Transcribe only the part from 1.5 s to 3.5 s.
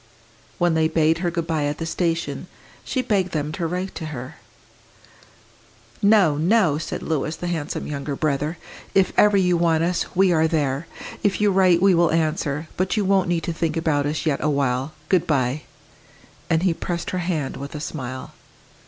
at the station, she begged